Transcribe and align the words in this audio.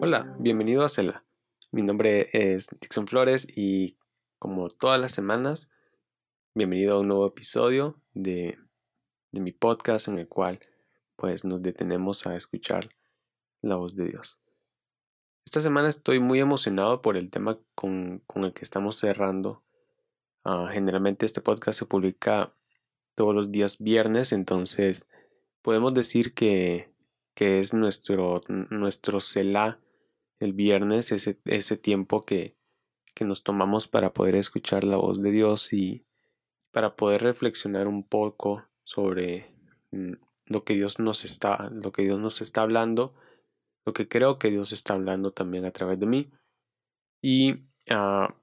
Hola, 0.00 0.36
bienvenido 0.38 0.84
a 0.84 0.90
Cela. 0.90 1.24
Mi 1.70 1.80
nombre 1.80 2.28
es 2.34 2.68
Dixon 2.78 3.06
Flores 3.06 3.46
y 3.56 3.96
como 4.38 4.68
todas 4.68 5.00
las 5.00 5.12
semanas, 5.12 5.70
bienvenido 6.54 6.96
a 6.96 7.00
un 7.00 7.08
nuevo 7.08 7.26
episodio 7.26 8.02
de, 8.12 8.58
mi 9.32 9.52
podcast 9.52 10.08
en 10.08 10.18
el 10.18 10.28
cual 10.28 10.60
pues 11.16 11.46
nos 11.46 11.62
detenemos 11.62 12.26
a 12.26 12.36
escuchar 12.36 12.90
la 13.62 13.76
voz 13.76 13.96
de 13.96 14.08
Dios. 14.08 14.38
Esta 15.46 15.62
semana 15.62 15.88
estoy 15.88 16.20
muy 16.20 16.40
emocionado 16.40 17.00
por 17.00 17.16
el 17.16 17.30
tema 17.30 17.58
con, 17.74 18.22
el 18.34 18.52
que 18.52 18.62
estamos 18.62 18.96
cerrando. 18.96 19.64
Ah, 20.50 20.70
generalmente 20.72 21.26
este 21.26 21.42
podcast 21.42 21.78
se 21.78 21.84
publica 21.84 22.54
todos 23.14 23.34
los 23.34 23.52
días 23.52 23.82
viernes, 23.82 24.32
entonces 24.32 25.06
podemos 25.60 25.92
decir 25.92 26.32
que, 26.32 26.90
que 27.34 27.58
es 27.58 27.74
nuestro, 27.74 28.40
nuestro 28.48 29.20
Selah 29.20 29.78
el 30.40 30.54
viernes, 30.54 31.12
ese, 31.12 31.38
ese 31.44 31.76
tiempo 31.76 32.22
que, 32.22 32.56
que 33.14 33.26
nos 33.26 33.42
tomamos 33.42 33.88
para 33.88 34.14
poder 34.14 34.36
escuchar 34.36 34.84
la 34.84 34.96
voz 34.96 35.20
de 35.20 35.32
Dios 35.32 35.74
y 35.74 36.06
para 36.72 36.96
poder 36.96 37.24
reflexionar 37.24 37.86
un 37.86 38.02
poco 38.02 38.64
sobre 38.84 39.54
mm, 39.90 40.14
lo 40.46 40.64
que 40.64 40.76
Dios 40.76 40.98
nos 40.98 41.26
está, 41.26 41.68
lo 41.70 41.92
que 41.92 42.04
Dios 42.04 42.18
nos 42.18 42.40
está 42.40 42.62
hablando, 42.62 43.14
lo 43.84 43.92
que 43.92 44.08
creo 44.08 44.38
que 44.38 44.48
Dios 44.48 44.72
está 44.72 44.94
hablando 44.94 45.30
también 45.30 45.66
a 45.66 45.72
través 45.72 46.00
de 46.00 46.06
mí. 46.06 46.30
Y 47.20 47.66
ah, 47.90 48.34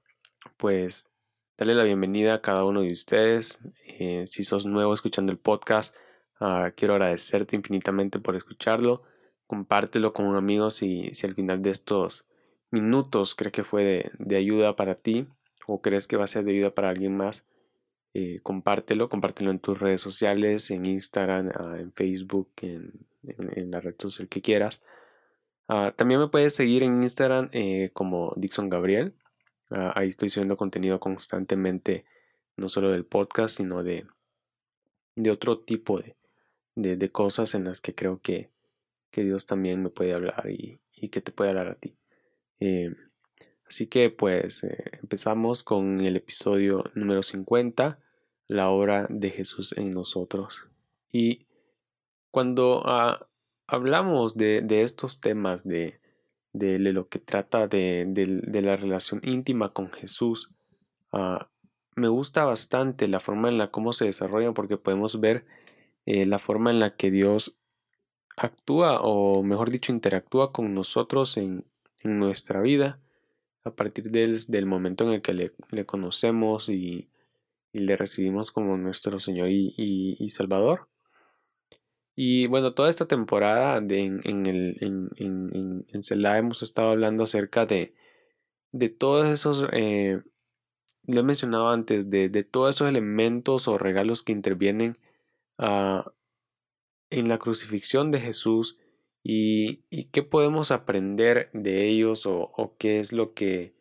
pues 0.56 1.10
darle 1.58 1.74
la 1.74 1.84
bienvenida 1.84 2.34
a 2.34 2.42
cada 2.42 2.64
uno 2.64 2.82
de 2.82 2.92
ustedes. 2.92 3.60
Eh, 3.98 4.24
si 4.26 4.44
sos 4.44 4.66
nuevo 4.66 4.94
escuchando 4.94 5.32
el 5.32 5.38
podcast, 5.38 5.94
ah, 6.40 6.72
quiero 6.76 6.94
agradecerte 6.94 7.56
infinitamente 7.56 8.18
por 8.18 8.36
escucharlo 8.36 9.02
compártelo 9.46 10.12
con 10.12 10.26
un 10.26 10.36
amigo 10.36 10.70
si, 10.70 11.10
si 11.14 11.26
al 11.26 11.34
final 11.34 11.62
de 11.62 11.70
estos 11.70 12.26
minutos 12.70 13.34
crees 13.34 13.52
que 13.52 13.64
fue 13.64 14.10
de, 14.18 14.36
ayuda 14.36 14.76
para 14.76 14.96
ti 14.96 15.28
o 15.66 15.80
crees 15.80 16.08
que 16.08 16.16
va 16.16 16.24
a 16.24 16.28
ser 16.28 16.44
de 16.44 16.52
ayuda 16.52 16.74
para 16.74 16.90
alguien 16.90 17.16
más. 17.16 17.46
Eh, 18.14 18.40
compártelo, 18.42 19.10
compártelo 19.10 19.50
en 19.50 19.58
tus 19.58 19.78
redes 19.78 20.00
sociales, 20.00 20.70
en 20.70 20.86
Instagram, 20.86 21.50
ah, 21.54 21.76
en 21.78 21.92
Facebook, 21.92 22.50
en, 22.62 22.92
en, 23.22 23.70
la 23.70 23.80
red 23.80 23.94
social 23.98 24.28
que 24.28 24.40
quieras. 24.40 24.82
Ah, 25.68 25.92
también 25.94 26.20
me 26.20 26.28
puedes 26.28 26.54
seguir 26.54 26.82
en 26.82 27.02
Instagram 27.02 27.50
eh, 27.52 27.90
como 27.92 28.32
Dixon 28.36 28.70
Gabriel. 28.70 29.14
Ah, 29.70 29.92
ahí 29.94 30.08
estoy 30.08 30.28
subiendo 30.28 30.56
contenido 30.56 31.00
constantemente, 31.00 32.04
no 32.56 32.68
solo 32.68 32.90
del 32.90 33.04
podcast, 33.04 33.56
sino 33.56 33.82
de, 33.82 34.06
de 35.14 35.30
otro 35.30 35.60
tipo 35.60 36.00
de, 36.00 36.16
de 36.96 37.08
cosas 37.10 37.54
en 37.54 37.64
las 37.64 37.80
que 37.80 37.94
creo 37.94 38.20
que, 38.20 38.50
que 39.10 39.24
Dios 39.24 39.46
también 39.46 39.82
me 39.82 39.88
puede 39.88 40.12
hablar 40.12 40.50
y, 40.50 40.78
que 41.08 41.20
te 41.20 41.32
puede 41.32 41.50
hablar 41.50 41.68
a 41.68 41.74
ti. 41.74 41.96
Eh, 42.60 42.94
así 43.66 43.86
que 43.86 44.10
pues 44.10 44.62
eh, 44.64 44.84
empezamos 45.00 45.62
con 45.62 46.00
el 46.00 46.16
episodio 46.16 46.84
número 46.94 47.22
50, 47.22 47.98
la 48.48 48.68
obra 48.68 49.06
de 49.08 49.30
Jesús 49.30 49.74
en 49.78 49.92
nosotros. 49.92 50.68
Y 51.10 51.46
cuando 52.30 52.82
ah, 52.84 53.26
hablamos 53.66 54.36
de, 54.36 54.64
estos 54.68 55.20
temas, 55.20 55.64
de, 55.64 55.98
de, 56.58 56.78
lo 56.78 57.08
que 57.08 57.18
trata 57.18 57.68
de, 57.68 58.60
la 58.62 58.76
relación 58.76 59.20
íntima 59.22 59.72
con 59.72 59.90
Jesús, 59.90 60.50
ah, 61.12 61.48
me 61.94 62.08
gusta 62.08 62.44
bastante 62.44 63.08
la 63.08 63.20
forma 63.20 63.48
en 63.48 63.58
la 63.58 63.70
cómo 63.70 63.92
se 63.92 64.04
desarrolla 64.04 64.52
porque 64.52 64.76
podemos 64.76 65.18
ver 65.18 65.46
eh, 66.04 66.26
la 66.26 66.38
forma 66.38 66.70
en 66.70 66.78
la 66.78 66.94
que 66.94 67.10
Dios 67.10 67.56
actúa 68.36 69.00
o 69.00 69.42
mejor 69.42 69.70
dicho 69.70 69.92
interactúa 69.92 70.52
con 70.52 70.74
nosotros 70.74 71.36
en, 71.36 71.64
nuestra 72.04 72.60
vida 72.60 73.00
a 73.64 73.72
partir 73.72 74.12
del, 74.12 74.38
del, 74.46 74.64
momento 74.64 75.02
en 75.02 75.14
el 75.14 75.22
que 75.22 75.34
le, 75.34 75.86
conocemos 75.86 76.68
y, 76.68 77.08
le 77.72 77.96
recibimos 77.96 78.52
como 78.52 78.76
nuestro 78.76 79.18
Señor 79.18 79.48
y, 79.50 80.28
Salvador. 80.28 80.88
Y 82.18 82.46
bueno, 82.46 82.72
toda 82.72 82.88
esta 82.88 83.06
temporada 83.06 83.82
de, 83.82 84.04
en, 84.04 84.46
el, 84.46 84.78
en, 84.80 85.10
en, 85.18 85.84
hemos 86.24 86.62
estado 86.62 86.88
hablando 86.90 87.24
acerca 87.24 87.66
de, 87.66 87.94
de 88.72 88.88
todos 88.88 89.26
esos, 89.26 89.66
eh, 89.72 90.22
lo 91.04 91.20
he 91.20 91.22
mencionado 91.22 91.68
antes, 91.68 92.08
de, 92.08 92.30
de, 92.30 92.42
todos 92.42 92.74
esos 92.74 92.88
elementos 92.88 93.68
o 93.68 93.76
regalos 93.76 94.22
que 94.22 94.32
intervienen 94.32 94.98
a, 95.58 96.10
en 97.10 97.28
la 97.28 97.38
crucifixión 97.38 98.10
de 98.10 98.20
Jesús 98.20 98.78
y, 99.22 99.82
qué 100.06 100.22
podemos 100.22 100.70
aprender 100.70 101.50
de 101.52 101.86
ellos 101.86 102.24
o, 102.24 102.76
qué 102.78 102.98
es 102.98 103.12
lo 103.12 103.34
que, 103.34 103.74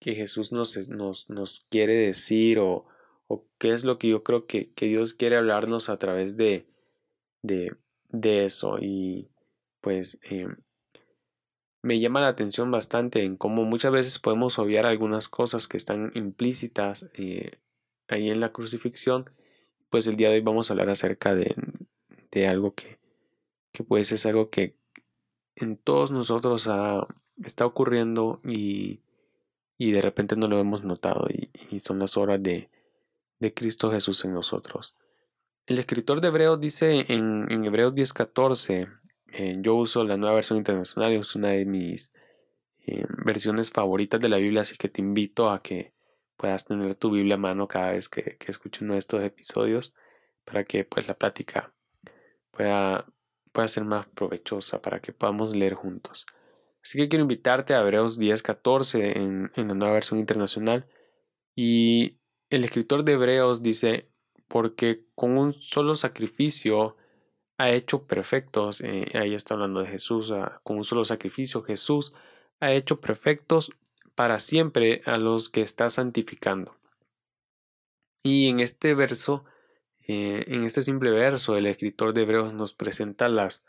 que 0.00 0.14
Jesús 0.14 0.50
nos, 0.52 0.88
nos, 0.88 1.28
nos 1.28 1.66
quiere 1.68 1.94
decir 1.94 2.58
o, 2.58 2.86
o, 3.26 3.44
qué 3.58 3.74
es 3.74 3.84
lo 3.84 3.98
que 3.98 4.08
yo 4.08 4.22
creo 4.22 4.46
que, 4.46 4.72
que 4.72 4.86
Dios 4.86 5.12
quiere 5.12 5.36
hablarnos 5.36 5.90
a 5.90 5.98
través 5.98 6.38
de, 6.38 6.66
de, 7.42 7.76
de 8.08 8.44
eso. 8.44 8.78
Y 8.80 9.28
pues 9.80 10.20
eh, 10.30 10.48
me 11.82 12.00
llama 12.00 12.20
la 12.20 12.28
atención 12.28 12.70
bastante 12.70 13.24
en 13.24 13.36
cómo 13.36 13.64
muchas 13.64 13.92
veces 13.92 14.18
podemos 14.18 14.58
obviar 14.58 14.86
algunas 14.86 15.28
cosas 15.28 15.68
que 15.68 15.76
están 15.76 16.10
implícitas 16.14 17.08
eh, 17.14 17.58
ahí 18.08 18.30
en 18.30 18.40
la 18.40 18.52
crucifixión. 18.52 19.30
Pues 19.90 20.06
el 20.06 20.16
día 20.16 20.28
de 20.28 20.36
hoy 20.36 20.40
vamos 20.42 20.70
a 20.70 20.74
hablar 20.74 20.90
acerca 20.90 21.34
de, 21.34 21.54
de 22.30 22.48
algo 22.48 22.74
que, 22.74 22.98
que 23.72 23.84
pues 23.84 24.12
es 24.12 24.26
algo 24.26 24.50
que 24.50 24.76
en 25.56 25.76
todos 25.76 26.12
nosotros 26.12 26.68
está 27.42 27.66
ocurriendo 27.66 28.40
y, 28.44 29.00
y, 29.76 29.92
de 29.92 30.02
repente 30.02 30.36
no 30.36 30.48
lo 30.48 30.58
hemos 30.60 30.84
notado 30.84 31.26
y, 31.30 31.78
son 31.80 31.98
las 31.98 32.16
horas 32.16 32.42
de, 32.42 32.70
de, 33.40 33.54
Cristo 33.54 33.90
Jesús 33.90 34.24
en 34.24 34.34
nosotros. 34.34 34.96
El 35.68 35.78
escritor 35.78 36.22
de 36.22 36.28
Hebreos 36.28 36.58
dice 36.58 37.04
en, 37.12 37.44
en 37.52 37.62
Hebreos 37.62 37.94
10:14, 37.94 38.88
eh, 39.32 39.58
yo 39.60 39.74
uso 39.74 40.02
la 40.02 40.16
nueva 40.16 40.36
versión 40.36 40.56
internacional, 40.56 41.12
es 41.12 41.34
una 41.34 41.50
de 41.50 41.66
mis 41.66 42.10
eh, 42.86 43.04
versiones 43.22 43.70
favoritas 43.70 44.18
de 44.18 44.30
la 44.30 44.38
Biblia, 44.38 44.62
así 44.62 44.78
que 44.78 44.88
te 44.88 45.02
invito 45.02 45.50
a 45.50 45.62
que 45.62 45.92
puedas 46.38 46.64
tener 46.64 46.94
tu 46.94 47.10
Biblia 47.10 47.34
a 47.34 47.38
mano 47.38 47.68
cada 47.68 47.92
vez 47.92 48.08
que, 48.08 48.38
que 48.38 48.50
escuches 48.50 48.80
uno 48.80 48.94
de 48.94 49.00
estos 49.00 49.22
episodios 49.22 49.92
para 50.46 50.64
que 50.64 50.86
pues 50.86 51.06
la 51.06 51.18
plática 51.18 51.74
pueda, 52.50 53.04
pueda 53.52 53.68
ser 53.68 53.84
más 53.84 54.06
provechosa 54.06 54.80
para 54.80 55.00
que 55.00 55.12
podamos 55.12 55.54
leer 55.54 55.74
juntos. 55.74 56.24
Así 56.82 56.96
que 56.96 57.10
quiero 57.10 57.24
invitarte 57.24 57.74
a 57.74 57.82
Hebreos 57.82 58.18
10:14 58.18 59.18
en, 59.18 59.52
en 59.54 59.68
la 59.68 59.74
nueva 59.74 59.92
versión 59.92 60.18
internacional. 60.18 60.86
Y 61.54 62.20
el 62.48 62.64
escritor 62.64 63.04
de 63.04 63.12
Hebreos 63.12 63.62
dice, 63.62 64.07
porque 64.48 65.04
con 65.14 65.38
un 65.38 65.52
solo 65.52 65.94
sacrificio 65.94 66.96
ha 67.58 67.70
hecho 67.70 68.06
perfectos, 68.06 68.80
eh, 68.80 69.06
ahí 69.14 69.34
está 69.34 69.54
hablando 69.54 69.80
de 69.80 69.86
Jesús, 69.86 70.30
ah, 70.32 70.60
con 70.64 70.78
un 70.78 70.84
solo 70.84 71.04
sacrificio 71.04 71.62
Jesús 71.62 72.14
ha 72.60 72.72
hecho 72.72 73.00
perfectos 73.00 73.72
para 74.14 74.40
siempre 74.40 75.02
a 75.06 75.16
los 75.16 75.48
que 75.48 75.62
está 75.62 75.90
santificando. 75.90 76.76
Y 78.24 78.48
en 78.48 78.60
este 78.60 78.94
verso 78.94 79.44
eh, 80.08 80.44
en 80.48 80.64
este 80.64 80.80
simple 80.82 81.10
verso, 81.10 81.56
el 81.56 81.66
escritor 81.66 82.14
de 82.14 82.22
Hebreos 82.22 82.54
nos 82.54 82.72
presenta 82.72 83.28
las, 83.28 83.66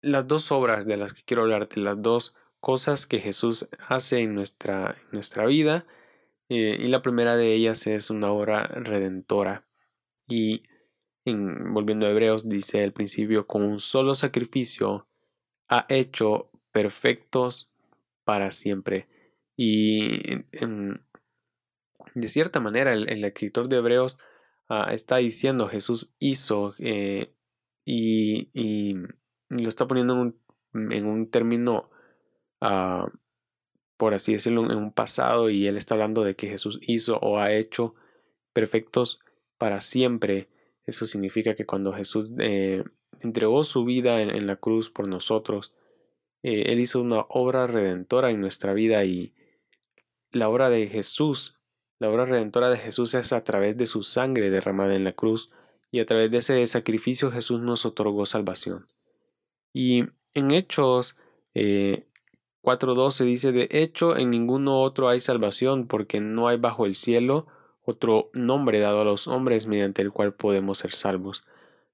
las 0.00 0.26
dos 0.26 0.50
obras 0.50 0.86
de 0.86 0.96
las 0.96 1.12
que 1.12 1.22
quiero 1.24 1.42
hablarte, 1.42 1.78
las 1.78 2.00
dos 2.00 2.34
cosas 2.58 3.06
que 3.06 3.18
Jesús 3.18 3.68
hace 3.86 4.20
en 4.20 4.34
nuestra, 4.34 4.96
nuestra 5.12 5.44
vida. 5.44 5.86
Eh, 6.48 6.78
y 6.80 6.88
la 6.88 7.02
primera 7.02 7.36
de 7.36 7.52
ellas 7.52 7.86
es 7.86 8.08
una 8.08 8.32
obra 8.32 8.64
redentora. 8.64 9.66
Y 10.28 10.62
en, 11.24 11.72
volviendo 11.74 12.06
a 12.06 12.10
Hebreos, 12.10 12.48
dice 12.48 12.82
al 12.82 12.92
principio, 12.92 13.46
con 13.46 13.62
un 13.62 13.80
solo 13.80 14.14
sacrificio 14.14 15.08
ha 15.68 15.86
hecho 15.88 16.50
perfectos 16.72 17.70
para 18.24 18.50
siempre. 18.50 19.08
Y 19.56 20.44
de 22.14 22.28
cierta 22.28 22.60
manera, 22.60 22.92
el 22.92 23.24
escritor 23.24 23.68
de 23.68 23.76
Hebreos 23.76 24.18
Ah, 24.74 24.90
está 24.90 25.18
diciendo 25.18 25.68
Jesús 25.68 26.14
hizo 26.18 26.72
eh, 26.78 27.34
y, 27.84 28.48
y, 28.58 28.94
lo 29.50 29.68
está 29.68 29.86
poniendo 29.86 30.14
en 30.14 30.20
un, 30.72 30.92
en 30.92 31.04
un 31.04 31.30
término, 31.30 31.90
uh, 32.62 33.06
por 33.98 34.14
así 34.14 34.32
decirlo, 34.32 34.64
en 34.70 34.78
un 34.78 34.90
pasado 34.90 35.50
y 35.50 35.66
él 35.66 35.76
está 35.76 35.94
hablando 35.94 36.24
de 36.24 36.36
que 36.36 36.48
Jesús 36.48 36.80
hizo 36.80 37.18
o 37.18 37.38
ha 37.38 37.52
hecho 37.52 37.94
perfectos 38.54 39.20
para 39.62 39.80
siempre. 39.80 40.48
Eso 40.86 41.06
significa 41.06 41.54
que 41.54 41.66
cuando 41.66 41.92
Jesús 41.92 42.32
eh, 42.40 42.82
entregó 43.20 43.62
su 43.62 43.84
vida 43.84 44.20
en, 44.20 44.44
la 44.48 44.56
cruz 44.56 44.90
por 44.90 45.06
nosotros, 45.06 45.72
eh, 46.42 46.64
Él 46.72 46.80
hizo 46.80 47.00
una 47.00 47.26
obra 47.28 47.68
redentora 47.68 48.32
en 48.32 48.40
nuestra 48.40 48.72
vida 48.72 49.04
y 49.04 49.34
la 50.32 50.48
obra 50.48 50.68
de 50.68 50.88
Jesús 50.88 51.60
La 52.00 52.10
obra 52.10 52.24
redentora 52.24 52.70
de 52.70 52.78
Jesús 52.78 53.14
es 53.14 53.32
a 53.32 53.44
través 53.44 53.76
de 53.76 53.86
su 53.86 54.02
sangre 54.02 54.50
derramada 54.50 54.96
en 54.96 55.04
la 55.04 55.12
cruz 55.12 55.52
y 55.92 56.00
a 56.00 56.06
través 56.06 56.32
de 56.32 56.38
ese 56.38 56.66
sacrificio 56.66 57.30
Jesús 57.30 57.60
nos 57.60 57.86
otorgó 57.86 58.26
salvación. 58.26 58.88
Y 59.72 60.06
en 60.34 60.50
Hechos 60.50 61.14
eh, 61.54 62.08
4.12 62.64 63.24
dice, 63.26 63.52
de 63.52 63.68
hecho 63.70 64.16
en 64.16 64.30
ninguno 64.30 64.80
otro 64.80 65.08
hay 65.08 65.20
salvación 65.20 65.86
porque 65.86 66.18
no 66.18 66.48
hay 66.48 66.56
bajo 66.56 66.84
el 66.84 66.94
cielo 66.94 67.46
otro 67.84 68.30
nombre 68.32 68.80
dado 68.80 69.00
a 69.00 69.04
los 69.04 69.28
hombres 69.28 69.66
mediante 69.66 70.02
el 70.02 70.10
cual 70.10 70.34
podemos 70.34 70.78
ser 70.78 70.92
salvos. 70.92 71.44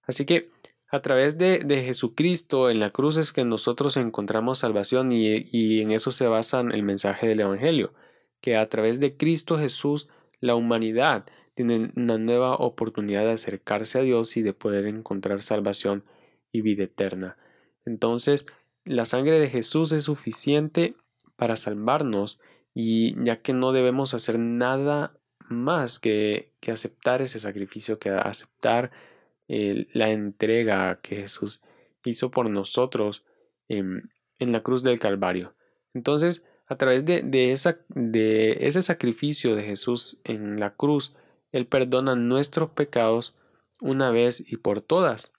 Así 0.03 0.25
que 0.25 0.51
a 0.91 1.01
través 1.01 1.39
de, 1.39 1.61
de 1.61 1.83
Jesucristo 1.83 2.71
en 2.71 2.81
la 2.81 2.91
cruz 2.91 3.17
es 3.17 3.33
que 3.33 3.45
nosotros 3.45 3.97
encontramos 3.97 4.59
salvación 4.59 5.13
y, 5.13 5.47
y 5.51 5.83
en 5.83 5.91
eso 5.91 6.13
se 6.13 6.27
basa 6.27 6.61
el 6.61 6.83
mensaje 6.83 7.27
del 7.27 7.41
Evangelio 7.41 7.93
que 8.41 8.57
a 8.57 8.69
través 8.69 9.01
de 9.01 9.17
Cristo 9.17 9.59
Jesús 9.59 10.09
la 10.41 10.55
humanidad 10.55 11.27
tiene 11.55 11.93
una 11.97 12.19
nueva 12.19 12.55
oportunidad 12.55 13.25
de 13.25 13.33
acercarse 13.33 13.99
a 13.99 14.03
Dios 14.03 14.37
y 14.37 14.43
de 14.43 14.53
poder 14.53 14.87
encontrar 14.87 15.43
salvación 15.43 16.05
y 16.53 16.61
vida 16.61 16.85
eterna. 16.85 17.37
Entonces, 17.85 18.47
la 18.85 19.07
sangre 19.07 19.41
de 19.41 19.49
Jesús 19.49 19.93
es 19.93 20.05
suficiente 20.05 20.95
para 21.37 21.57
salvarnos 21.57 22.41
y 22.75 23.23
ya 23.25 23.43
que 23.43 23.53
no 23.53 23.73
debemos 23.73 24.15
hacer 24.15 24.39
nada 24.39 25.18
más 25.49 25.99
que, 25.99 26.53
que 26.61 26.73
aceptar 26.73 27.23
ese 27.23 27.41
sacrificio, 27.41 27.99
que 27.99 28.11
aceptar 28.11 28.91
la 29.49 30.11
entrega 30.11 31.01
que 31.01 31.17
Jesús 31.17 31.63
hizo 32.05 32.31
por 32.31 32.51
nosotros 32.51 33.25
en 33.69 34.11
la 34.39 34.63
cruz 34.63 34.83
del 34.83 35.01
Calvario. 35.01 35.55
Entonces, 35.95 36.45
a 36.69 36.77
través 36.77 37.07
de, 37.07 37.23
de, 37.23 37.53
esa, 37.53 37.81
de 37.89 38.59
ese 38.61 38.83
sacrificio 38.83 39.57
de 39.57 39.63
Jesús 39.63 40.21
en 40.25 40.61
la 40.61 40.75
cruz, 40.75 41.17
Él 41.51 41.67
perdona 41.67 42.15
nuestros 42.15 42.71
pecados 42.71 43.37
una 43.81 44.11
vez 44.11 44.45
y 44.47 44.59
por 44.59 44.83
todas. 44.83 45.33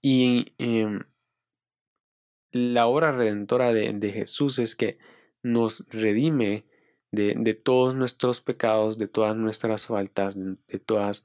Y 0.00 0.54
em, 0.56 1.04
la 2.50 2.86
obra 2.86 3.12
redentora 3.12 3.72
de, 3.74 3.92
de, 3.92 4.12
Jesús 4.12 4.58
es 4.58 4.74
que 4.74 4.98
nos 5.42 5.86
redime 5.90 6.64
de, 7.10 7.34
de, 7.36 7.54
todos 7.54 7.94
nuestros 7.94 8.40
pecados, 8.40 8.98
de 8.98 9.08
todas 9.08 9.36
nuestras 9.36 9.86
faltas, 9.86 10.36
de 10.36 10.78
todas 10.78 11.24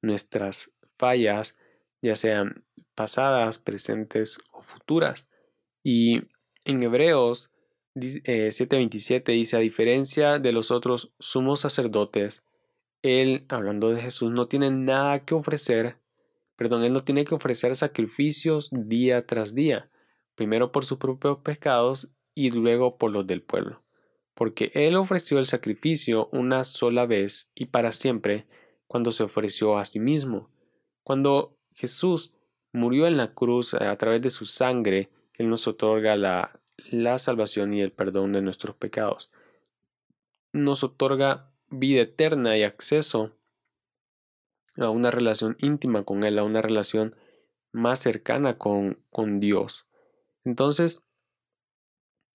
nuestras 0.00 0.70
fallas, 0.96 1.56
ya 2.02 2.16
sean 2.16 2.64
pasadas, 2.94 3.58
presentes 3.58 4.40
o 4.52 4.62
futuras. 4.62 5.28
Y 5.82 6.22
en 6.64 6.82
Hebreos 6.82 7.50
7:27 7.94 9.32
eh, 9.32 9.36
dice, 9.36 9.56
a 9.56 9.60
diferencia 9.60 10.38
de 10.38 10.52
los 10.52 10.70
otros 10.70 11.14
sumos 11.18 11.60
sacerdotes, 11.60 12.44
él, 13.02 13.46
hablando 13.48 13.90
de 13.90 14.02
Jesús, 14.02 14.30
no 14.32 14.48
tiene 14.48 14.70
nada 14.70 15.24
que 15.24 15.34
ofrecer, 15.34 15.96
perdón, 16.56 16.84
él 16.84 16.92
no 16.92 17.04
tiene 17.04 17.24
que 17.24 17.34
ofrecer 17.34 17.76
sacrificios 17.76 18.70
día 18.72 19.26
tras 19.26 19.54
día, 19.54 19.90
primero 20.34 20.72
por 20.72 20.84
sus 20.84 20.98
propios 20.98 21.38
pecados 21.38 22.10
y 22.34 22.50
luego 22.50 22.98
por 22.98 23.12
los 23.12 23.26
del 23.26 23.42
pueblo, 23.42 23.82
porque 24.38 24.70
él 24.74 24.94
ofreció 24.94 25.40
el 25.40 25.46
sacrificio 25.46 26.28
una 26.30 26.62
sola 26.62 27.06
vez 27.06 27.50
y 27.56 27.66
para 27.66 27.90
siempre 27.90 28.46
cuando 28.86 29.10
se 29.10 29.24
ofreció 29.24 29.78
a 29.78 29.84
sí 29.84 29.98
mismo. 29.98 30.48
Cuando 31.02 31.58
Jesús 31.74 32.32
murió 32.72 33.08
en 33.08 33.16
la 33.16 33.34
cruz 33.34 33.74
a 33.74 33.96
través 33.96 34.22
de 34.22 34.30
su 34.30 34.46
sangre, 34.46 35.10
él 35.34 35.48
nos 35.48 35.66
otorga 35.66 36.14
la 36.16 36.58
la 36.90 37.18
salvación 37.18 37.74
y 37.74 37.82
el 37.82 37.92
perdón 37.92 38.32
de 38.32 38.42
nuestros 38.42 38.76
pecados. 38.76 39.30
Nos 40.52 40.84
otorga 40.84 41.50
vida 41.68 42.02
eterna 42.02 42.56
y 42.56 42.62
acceso 42.62 43.36
a 44.76 44.90
una 44.90 45.10
relación 45.10 45.56
íntima 45.58 46.04
con 46.04 46.22
Él, 46.22 46.38
a 46.38 46.44
una 46.44 46.62
relación 46.62 47.16
más 47.72 47.98
cercana 47.98 48.56
con, 48.56 49.02
con 49.10 49.40
Dios. 49.40 49.86
Entonces, 50.44 51.02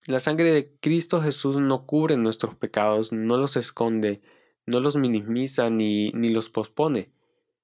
la 0.06 0.20
sangre 0.20 0.52
de 0.52 0.76
Cristo 0.80 1.22
Jesús 1.22 1.60
no 1.60 1.86
cubre 1.86 2.16
nuestros 2.16 2.54
pecados, 2.56 3.12
no 3.12 3.36
los 3.36 3.56
esconde, 3.56 4.20
no 4.66 4.80
los 4.80 4.96
minimiza 4.96 5.70
ni, 5.70 6.10
ni 6.10 6.28
los 6.28 6.50
pospone. 6.50 7.10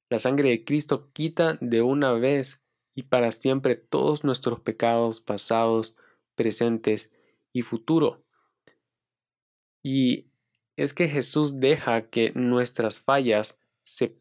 La 0.08 0.19
sangre 0.19 0.50
de 0.50 0.64
Cristo 0.64 1.10
quita 1.12 1.58
de 1.60 1.82
una 1.82 2.12
vez 2.12 2.64
y 2.94 3.04
para 3.04 3.31
siempre 3.31 3.76
todos 3.76 4.25
nuestros 4.25 4.60
pecados 4.60 5.20
pasados, 5.20 5.96
presentes 6.34 7.12
y 7.52 7.62
futuro. 7.62 8.25
Y 9.82 10.22
es 10.76 10.94
que 10.94 11.08
Jesús 11.08 11.60
deja 11.60 12.08
que 12.08 12.32
nuestras 12.34 13.00
fallas 13.00 13.58
se, 13.82 14.20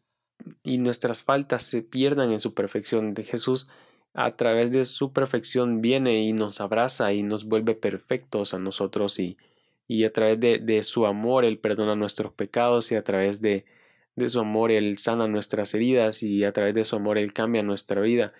y 0.62 0.78
nuestras 0.78 1.22
faltas 1.22 1.62
se 1.64 1.82
pierdan 1.82 2.32
en 2.32 2.40
su 2.40 2.54
perfección. 2.54 3.14
De 3.14 3.24
Jesús 3.24 3.68
a 4.14 4.36
través 4.36 4.72
de 4.72 4.84
su 4.84 5.12
perfección 5.12 5.80
viene 5.80 6.22
y 6.22 6.32
nos 6.32 6.60
abraza 6.60 7.12
y 7.12 7.22
nos 7.22 7.44
vuelve 7.44 7.74
perfectos 7.74 8.54
a 8.54 8.58
nosotros 8.58 9.18
y, 9.18 9.36
y 9.86 10.04
a 10.04 10.12
través 10.12 10.40
de, 10.40 10.58
de, 10.58 10.82
su 10.82 11.06
amor 11.06 11.44
Él 11.44 11.58
perdona 11.58 11.94
nuestros 11.96 12.32
pecados 12.32 12.90
y 12.92 12.96
a 12.96 13.04
través 13.04 13.40
de, 13.40 13.64
de 14.16 14.28
su 14.28 14.40
amor 14.40 14.72
Él 14.72 14.98
sana 14.98 15.28
nuestras 15.28 15.74
heridas 15.74 16.22
y 16.22 16.44
a 16.44 16.52
través 16.52 16.74
de 16.74 16.84
su 16.84 16.96
amor 16.96 17.18
Él 17.18 17.32
cambia 17.32 17.62
nuestra 17.62 18.00
vida. 18.00 18.32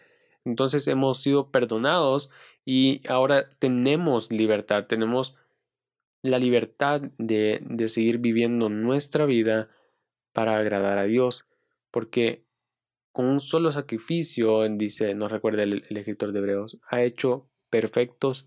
Entonces 0.45 0.89
hemos 0.89 1.21
sido 1.21 1.51
perdonados 1.51 2.31
y 2.65 3.03
ahora 3.09 3.49
tenemos 3.59 4.33
libertad, 4.33 4.87
tenemos 4.87 5.37
la 6.23 6.39
libertad 6.39 7.03
de, 7.19 7.61
de 7.63 7.89
seguir 7.89 8.19
viviendo 8.19 8.69
nuestra 8.69 9.25
vida 9.27 9.71
para 10.33 10.59
agradar 10.59 10.99
a 10.99 11.05
Dios, 11.05 11.47
porque 11.91 12.45
con 13.13 13.27
un 13.27 13.41
solo 13.41 13.73
sacrificio, 13.73 14.69
dice, 14.69 15.15
nos 15.15 15.33
recuerda 15.33 15.63
el, 15.63 15.85
escritor 15.89 16.33
de 16.33 16.39
Hebreos, 16.39 16.79
ha 16.89 17.03
hecho 17.03 17.49
perfectos 17.71 18.47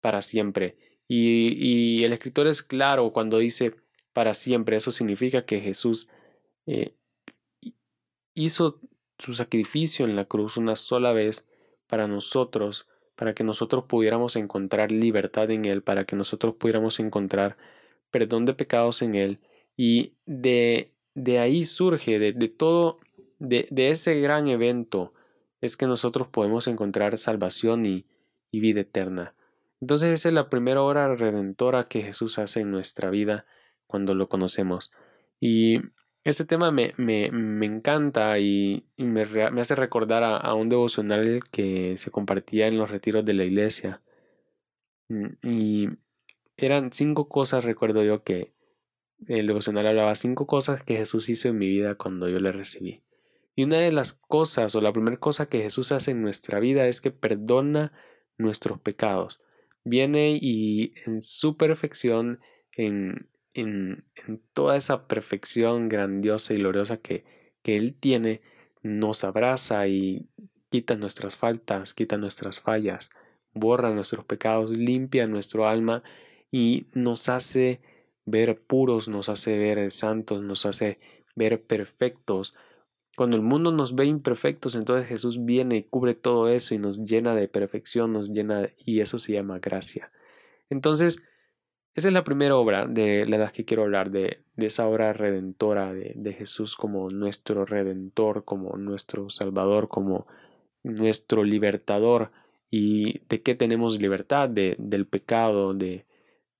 para 0.00 0.22
siempre. 0.22 0.76
Y, 1.08 1.54
y, 1.56 2.04
el 2.04 2.12
escritor 2.12 2.46
es 2.46 2.62
claro 2.62 3.12
cuando 3.12 3.38
dice 3.38 3.74
para 4.12 4.34
siempre, 4.34 4.76
eso 4.76 4.92
significa 4.92 5.44
que 5.44 5.60
Jesús 5.60 6.08
eh, 6.66 6.94
hizo 8.34 8.80
su 9.18 9.34
sacrificio 9.34 10.04
en 10.04 10.16
la 10.16 10.26
cruz 10.26 10.56
una 10.56 10.76
sola 10.76 11.12
vez 11.12 11.48
para 11.86 12.06
nosotros 12.06 12.86
para 13.18 13.34
que 13.34 13.42
nosotros 13.42 13.84
pudiéramos 13.88 14.36
encontrar 14.36 14.92
libertad 14.92 15.50
en 15.50 15.64
Él, 15.64 15.82
para 15.82 16.04
que 16.04 16.14
nosotros 16.14 16.54
pudiéramos 16.54 17.00
encontrar 17.00 17.56
perdón 18.12 18.44
de 18.44 18.54
pecados 18.54 19.02
en 19.02 19.16
Él. 19.16 19.40
Y 19.76 20.12
de, 20.24 20.94
de 21.14 21.40
ahí 21.40 21.64
surge, 21.64 22.20
de, 22.20 22.32
de 22.32 22.48
todo, 22.48 23.00
de, 23.38 23.68
de, 23.70 23.90
ese 23.90 24.20
gran 24.20 24.48
evento, 24.48 25.12
es 25.60 25.76
que 25.76 25.86
nosotros 25.86 26.28
podemos 26.28 26.66
encontrar 26.66 27.18
salvación 27.18 27.86
y, 27.86 28.06
y 28.50 28.60
vida 28.60 28.80
eterna. 28.80 29.34
Entonces 29.80 30.12
esa 30.12 30.28
es 30.28 30.34
la 30.34 30.50
primera 30.50 30.82
obra 30.82 31.14
redentora 31.14 31.84
que 31.84 32.02
Jesús 32.02 32.38
hace 32.38 32.60
en 32.60 32.70
nuestra 32.70 33.10
vida 33.10 33.46
cuando 33.86 34.14
lo 34.14 34.28
conocemos. 34.28 34.92
Y 35.40 35.80
este 36.24 36.44
tema 36.44 36.70
me, 36.70 36.94
me, 36.96 37.30
me 37.30 37.66
encanta 37.66 38.38
y, 38.38 38.86
me, 38.96 39.24
me, 39.26 39.60
hace 39.60 39.74
recordar 39.74 40.24
a, 40.24 40.36
a, 40.36 40.54
un 40.54 40.68
devocional 40.68 41.40
que 41.50 41.96
se 41.96 42.10
compartía 42.10 42.66
en 42.66 42.76
los 42.76 42.90
retiros 42.90 43.24
de 43.24 43.34
la 43.34 43.44
iglesia. 43.44 44.02
Mm, 45.08 45.26
y 45.42 45.88
eran 46.56 46.92
cinco 46.92 47.28
cosas, 47.28 47.64
recuerdo 47.64 48.02
yo, 48.02 48.24
que 48.24 48.52
el 49.26 49.46
devocional 49.46 49.86
hablaba 49.86 50.14
cinco 50.16 50.46
cosas 50.46 50.82
que 50.82 50.96
Jesús 50.96 51.28
hizo 51.28 51.48
en 51.48 51.58
mi 51.58 51.68
vida 51.68 51.94
cuando 51.94 52.28
yo 52.28 52.38
le 52.40 52.52
recibí. 52.52 53.02
Y 53.58 53.64
una 53.64 53.78
de 53.78 53.90
las 53.90 54.12
cosas, 54.12 54.76
o 54.76 54.80
la 54.80 54.92
primera 54.92 55.16
cosa 55.16 55.48
que 55.48 55.60
Jesús 55.60 55.90
hace 55.90 56.12
en 56.12 56.22
nuestra 56.22 56.60
vida 56.60 56.86
es 56.86 57.00
que 57.00 57.10
perdona 57.10 57.92
nuestros 58.36 58.78
pecados. 58.78 59.40
Viene 59.82 60.38
y 60.40 60.94
en 61.06 61.22
su 61.22 61.56
perfección, 61.56 62.38
en, 62.70 63.28
en, 63.54 64.04
toda 64.52 64.76
esa 64.76 65.08
perfección 65.08 65.88
grandiosa 65.88 66.54
y 66.54 66.58
gloriosa 66.58 66.98
que, 66.98 67.24
que 67.62 67.76
Él 67.76 67.96
tiene, 67.98 68.42
nos 68.84 69.24
abraza 69.24 69.88
y 69.88 70.28
quita 70.70 70.94
nuestras 70.94 71.34
faltas, 71.34 71.94
quita 71.94 72.16
nuestras 72.16 72.60
fallas, 72.60 73.10
borra 73.54 73.90
nuestros 73.90 74.24
pecados, 74.24 74.70
limpia 74.70 75.26
nuestro 75.26 75.66
alma 75.66 76.04
y 76.52 76.86
nos 76.92 77.28
hace 77.28 77.80
ver 78.24 78.62
puros, 78.62 79.08
nos 79.08 79.28
hace 79.28 79.58
ver 79.58 79.90
santos, 79.90 80.44
nos 80.44 80.64
hace 80.64 81.00
ver 81.34 81.60
perfectos. 81.64 82.54
Cuando 83.18 83.36
el 83.36 83.42
mundo 83.42 83.72
nos 83.72 83.96
ve 83.96 84.04
imperfectos, 84.04 84.76
entonces 84.76 85.08
Jesús 85.08 85.44
viene 85.44 85.78
y 85.78 85.82
cubre 85.82 86.14
todo 86.14 86.48
eso 86.48 86.76
y 86.76 86.78
nos 86.78 87.04
llena 87.04 87.34
de 87.34 87.48
perfección, 87.48 88.12
nos 88.12 88.30
llena 88.30 88.70
y 88.86 89.00
eso 89.00 89.18
se 89.18 89.32
llama 89.32 89.58
gracia. 89.58 90.12
Entonces, 90.70 91.20
esa 91.96 92.06
es 92.06 92.14
la 92.14 92.22
primera 92.22 92.54
obra 92.54 92.86
de 92.86 93.26
la 93.26 93.50
que 93.50 93.64
quiero 93.64 93.82
hablar, 93.82 94.12
de, 94.12 94.44
de 94.54 94.66
esa 94.66 94.86
obra 94.86 95.12
redentora 95.14 95.92
de, 95.92 96.12
de, 96.14 96.32
Jesús 96.32 96.76
como 96.76 97.08
nuestro 97.08 97.64
redentor, 97.64 98.44
como 98.44 98.76
nuestro 98.76 99.30
salvador, 99.30 99.88
como 99.88 100.28
nuestro 100.84 101.42
libertador. 101.42 102.30
¿Y 102.70 103.26
de 103.26 103.42
qué 103.42 103.56
tenemos 103.56 104.00
libertad? 104.00 104.48
De, 104.48 104.76
del 104.78 105.08
pecado, 105.08 105.74
de, 105.74 106.06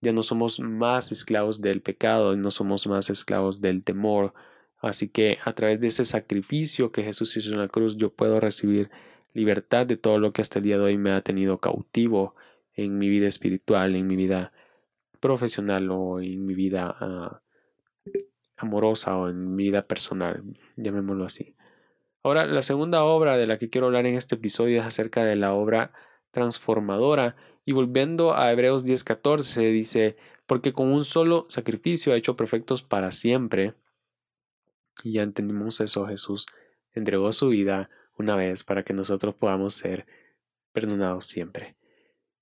Ya 0.01 0.13
no 0.13 0.25
somos 0.25 0.59
más 0.59 1.13
esclavos 1.13 1.61
del 1.61 1.83
pecado 1.83 2.35
no 2.35 2.51
somos 2.51 2.89
más 2.89 3.11
esclavos 3.11 3.61
del 3.61 3.85
temor. 3.85 4.35
Así 4.81 5.09
que 5.09 5.39
a 5.45 5.53
través 5.55 5.81
de 5.81 5.89
ese 5.89 6.05
sacrificio 6.05 6.93
que 6.93 7.03
Jesús 7.03 7.37
hizo 7.37 7.53
en 7.53 7.59
la 7.59 7.69
cruz, 7.69 7.97
yo 7.97 8.13
puedo 8.13 8.41
recibir 8.41 8.91
libertad 9.35 9.87
de 9.87 9.97
todo 9.97 10.19
lo 10.19 10.33
que 10.33 10.43
hasta 10.43 10.59
el 10.59 10.65
día 10.65 10.79
de 10.79 10.85
hoy 10.85 10.99
me 10.99 11.13
ha 11.13 11.21
tenido 11.23 11.59
cautivo 11.59 12.35
en 12.75 12.99
mi 12.99 13.09
vida 13.09 13.27
espiritual, 13.27 13.97
en 13.97 14.07
mi 14.07 14.17
vida 14.17 14.53
profesional 15.21 15.91
o 15.91 16.21
en 16.21 16.47
mi 16.47 16.55
vida 16.55 16.95
ah, 17.01 17.43
amorosa 18.57 19.17
o 19.17 19.29
en 19.29 19.55
mi 19.55 19.65
vida 19.65 19.83
personal, 19.87 20.43
llamémoslo 20.77 21.25
así. 21.25 21.57
Ahora, 22.23 22.47
la 22.47 22.63
segunda 22.63 23.05
obra 23.05 23.37
de 23.37 23.47
la 23.47 23.59
que 23.59 23.71
quiero 23.71 23.87
hablar 23.87 24.07
en 24.07 24.15
este 24.15 24.35
episodio 24.35 24.81
es 24.81 24.87
acerca 24.87 25.25
de 25.25 25.37
la 25.37 25.55
obra 25.55 25.93
transformadora. 26.31 27.37
Y 27.65 27.73
volviendo 27.73 28.37
a 28.37 28.53
Hebreos 28.53 28.85
10:14 28.85 29.71
dice, 29.71 30.17
porque 30.47 30.73
con 30.73 30.89
un 30.89 31.05
solo 31.05 31.47
sacrificio 31.49 32.13
ha 32.13 32.17
hecho 32.17 32.37
perfectos 32.37 32.83
para 32.83 33.11
siempre. 33.13 33.75
Y 35.03 35.13
ya 35.13 35.23
entendimos 35.23 35.81
eso, 35.81 36.07
Jesús 36.07 36.47
entregó 36.93 37.33
su 37.33 37.49
vida 37.49 37.91
una 38.17 38.37
vez 38.37 38.65
para 38.65 38.83
que 38.83 38.93
nosotros 38.93 39.35
podamos 39.35 39.75
ser 39.75 40.07
perdonados 40.73 41.25
siempre. 41.25 41.77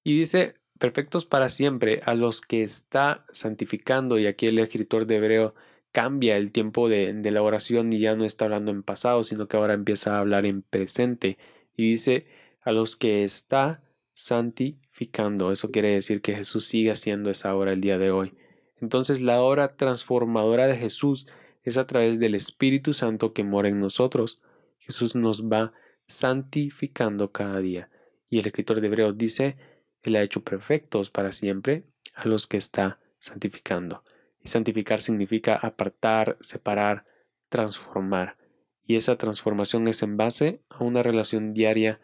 Y 0.02 0.18
dice, 0.18 0.54
perfectos 0.78 1.26
para 1.26 1.48
siempre 1.48 2.00
a 2.04 2.14
los 2.14 2.40
que 2.40 2.62
está 2.62 3.24
santificando, 3.30 4.18
y 4.18 4.26
aquí 4.26 4.46
el 4.46 4.58
escritor 4.58 5.06
de 5.06 5.16
Hebreo 5.16 5.54
cambia 5.92 6.36
el 6.36 6.52
tiempo 6.52 6.88
de, 6.88 7.12
de, 7.12 7.30
la 7.30 7.42
oración 7.42 7.92
y 7.92 8.00
ya 8.00 8.14
no 8.14 8.24
está 8.24 8.44
hablando 8.44 8.70
en 8.70 8.82
pasado, 8.82 9.24
sino 9.24 9.48
que 9.48 9.56
ahora 9.56 9.74
empieza 9.74 10.16
a 10.16 10.20
hablar 10.20 10.44
en 10.44 10.62
presente 10.62 11.38
y 11.74 11.90
dice 11.90 12.26
a 12.60 12.72
los 12.72 12.96
que 12.96 13.24
está 13.24 13.82
santificando. 14.12 15.52
Eso 15.52 15.70
quiere 15.70 15.88
decir 15.88 16.20
que 16.20 16.34
Jesús 16.34 16.66
sigue 16.66 16.90
haciendo 16.90 17.30
esa 17.30 17.54
obra 17.54 17.72
el 17.72 17.80
día 17.80 17.96
de 17.98 18.10
hoy. 18.10 18.34
Entonces 18.80 19.22
la 19.22 19.40
obra 19.40 19.72
transformadora 19.72 20.66
de 20.66 20.76
Jesús 20.76 21.26
es 21.66 21.76
a 21.78 21.86
través 21.86 22.20
del 22.20 22.36
Espíritu 22.36 22.92
Santo 22.92 23.32
que 23.32 23.42
mora 23.42 23.68
en 23.68 23.80
nosotros. 23.80 24.40
Jesús 24.78 25.16
nos 25.16 25.44
va 25.44 25.72
santificando 26.06 27.32
cada 27.32 27.58
día. 27.58 27.90
Y 28.30 28.38
el 28.38 28.46
escritor 28.46 28.80
de 28.80 28.86
Hebreos 28.86 29.18
dice, 29.18 29.56
Él 30.02 30.14
ha 30.14 30.22
hecho 30.22 30.44
perfectos 30.44 31.10
para 31.10 31.32
siempre 31.32 31.84
a 32.14 32.28
los 32.28 32.46
que 32.46 32.56
está 32.56 33.00
santificando. 33.18 34.04
Y 34.38 34.48
santificar 34.48 35.00
significa 35.00 35.56
apartar, 35.56 36.36
separar, 36.40 37.04
transformar. 37.48 38.36
Y 38.84 38.94
esa 38.94 39.16
transformación 39.16 39.88
es 39.88 40.04
en 40.04 40.16
base 40.16 40.62
a 40.68 40.84
una 40.84 41.02
relación 41.02 41.52
diaria 41.52 42.00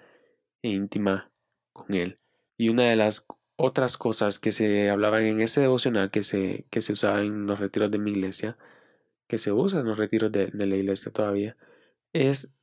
e 0.63 0.71
íntima 0.71 1.31
con 1.73 1.95
Él. 1.95 2.19
Y 2.57 2.69
una 2.69 2.83
de 2.83 2.97
las 2.97 3.27
otras 3.55 3.97
cosas 3.97 4.41
que 4.41 4.51
se 4.51 4.91
hablaban 4.91 5.23
en 5.23 5.41
ese 5.41 5.61
devocional 5.61 6.11
que 6.11 6.25
se, 6.25 6.67
que 6.69 6.81
se 6.81 6.95
usaba 6.95 7.21
en 7.21 7.47
los 7.47 7.61
retiros 7.61 7.93
de 7.93 7.99
mi 7.99 8.11
iglesia, 8.11 8.59
que 9.27 9.39
se 9.39 9.53
usa 9.53 9.81
en 9.81 9.87
los 9.87 9.99
retiros 9.99 10.33
de, 10.33 10.51
la 10.53 10.77
iglesia 10.77 11.13
todavía, 11.13 11.57
es 12.13 12.55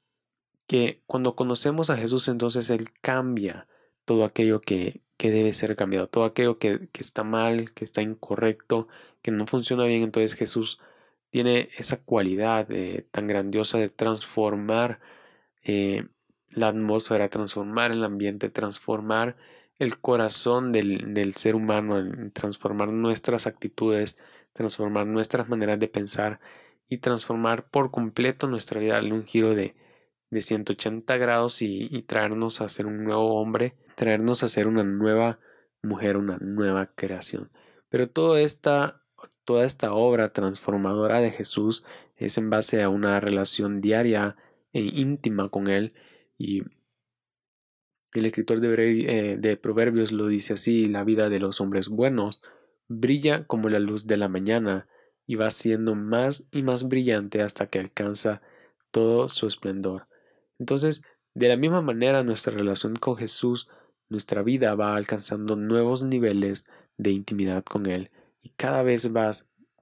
que 0.68 1.02
cuando 1.08 1.36
conocemos 1.36 1.90
a 1.90 1.98
Jesús 1.98 2.28
entonces 2.28 2.70
Él 2.70 2.88
cambia 3.02 3.68
todo 4.06 4.24
aquello 4.26 4.62
que, 4.62 5.02
que 5.18 5.32
debe 5.32 5.54
ser 5.54 5.76
cambiado, 5.76 6.08
todo 6.08 6.26
aquello 6.26 6.60
que, 6.60 6.90
que 6.92 7.02
está 7.02 7.24
mal, 7.24 7.74
que 7.74 7.84
está 7.84 8.02
incorrecto, 8.02 8.88
que 9.22 9.32
no 9.32 9.48
funciona 9.48 9.86
bien, 9.86 10.04
entonces 10.04 10.36
Jesús 10.36 10.80
tiene 11.30 11.70
esa 11.78 11.98
cualidad 12.04 12.68
tan 13.12 13.28
grandiosa 13.28 13.78
de 13.78 13.90
transformar 13.90 15.00
eh, 15.64 16.08
la 16.50 16.70
atmósfera, 16.70 17.30
transformar 17.30 17.92
el 17.92 18.04
ambiente, 18.04 18.50
transformar 18.50 19.38
el 19.78 20.00
corazón 20.00 20.72
del, 20.72 21.14
del 21.14 21.36
ser 21.36 21.56
humano, 21.56 22.32
transformar 22.34 22.92
nuestras 22.92 23.48
actitudes, 23.48 24.18
transformar 24.60 25.08
nuestras 25.08 25.48
maneras 25.48 25.80
de 25.80 25.88
pensar 25.88 26.42
y 26.90 26.98
transformar 26.98 27.70
por 27.70 27.92
completo 27.92 28.46
nuestra 28.46 28.82
vida, 28.82 28.96
darle 28.96 29.14
un 29.14 29.24
giro 29.24 29.56
de, 29.56 29.74
de 30.32 30.42
180 30.42 31.16
grados 31.16 31.62
y, 31.62 32.02
traernos 32.02 32.60
a 32.60 32.68
ser 32.68 32.86
un 32.86 33.06
nuevo 33.06 33.40
hombre, 33.40 33.78
traernos 33.96 34.44
a 34.44 34.50
ser 34.50 34.68
una 34.68 34.84
nueva 34.84 35.40
mujer, 35.82 36.18
una 36.18 36.38
nueva 36.40 36.88
creación. 36.94 37.50
Pero 37.88 38.10
toda 38.10 38.42
esta 38.42 39.02
toda 39.46 39.64
esta 39.66 39.94
obra 39.94 40.34
transformadora 40.34 41.22
de 41.22 41.32
Jesús 41.32 41.86
es 42.18 42.38
en 42.38 42.50
base 42.50 42.84
a 42.84 42.90
una 42.90 43.22
relación 43.22 43.80
diaria 43.80 44.36
e 44.74 44.82
íntima 44.82 45.48
con 45.48 45.70
Él 45.70 45.94
y 46.38 46.64
el 48.12 48.26
escritor 48.26 48.60
de, 48.60 48.74
eh, 48.74 49.38
de, 49.38 49.56
Proverbios 49.56 50.12
lo 50.12 50.28
dice 50.28 50.54
así, 50.54 50.86
la 50.86 51.06
vida 51.06 51.30
de 51.30 51.40
los 51.40 51.62
hombres 51.62 51.88
buenos 51.88 52.42
brilla 52.90 53.46
como 53.46 53.70
la 53.70 53.80
luz 53.80 54.08
de 54.08 54.18
la 54.18 54.28
mañana 54.28 54.88
y 55.26 55.36
va 55.36 55.50
siendo 55.52 55.96
más 55.96 56.50
y 56.52 56.64
más 56.64 56.88
brillante 56.88 57.42
hasta 57.42 57.68
que 57.68 57.80
alcanza 57.80 58.42
todo 58.92 59.30
su 59.30 59.48
esplendor. 59.48 60.08
Entonces, 60.58 61.04
de 61.34 61.48
la 61.48 61.56
misma 61.56 61.82
manera 61.82 62.24
nuestra 62.24 62.52
relación 62.52 62.96
con 62.96 63.16
Jesús, 63.16 63.70
nuestra 64.10 64.42
vida 64.42 64.76
va 64.76 64.96
alcanzando 64.96 65.56
nuevos 65.56 66.04
niveles 66.04 66.68
de 66.98 67.12
intimidad 67.12 67.64
con 67.64 67.86
Él 67.86 68.10
y 68.42 68.50
cada 68.50 68.82
vez 68.82 69.16
va, 69.16 69.32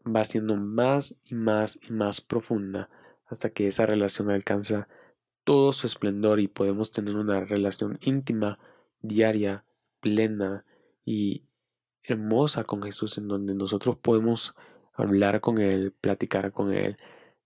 va 0.05 0.23
siendo 0.25 0.57
más 0.57 1.15
y 1.23 1.33
más 1.33 1.79
y 1.81 1.93
más 1.93 2.21
profunda 2.21 2.89
hasta 3.25 3.49
que 3.49 3.67
esa 3.67 3.85
relación 3.85 4.29
alcanza 4.29 4.87
todo 5.43 5.71
su 5.71 5.87
esplendor 5.87 6.41
y 6.41 6.49
podemos 6.49 6.91
tener 6.91 7.15
una 7.15 7.39
relación 7.39 7.97
íntima, 8.01 8.59
diaria, 9.01 9.63
plena 10.01 10.65
y 11.05 11.43
hermosa 12.07 12.63
con 12.63 12.81
Jesús 12.81 13.17
en 13.17 13.27
donde 13.27 13.53
nosotros 13.53 13.97
podemos 13.97 14.55
hablar 14.93 15.41
con 15.41 15.59
Él, 15.59 15.91
platicar 15.91 16.51
con 16.51 16.73
Él 16.73 16.97